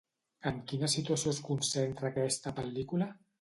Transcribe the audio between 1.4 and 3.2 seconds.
concentra aquesta pel·lícula?